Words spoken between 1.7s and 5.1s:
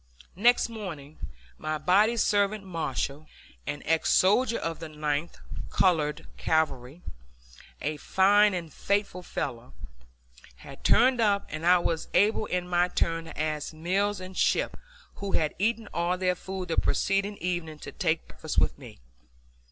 body servant Marshall, an ex soldier of the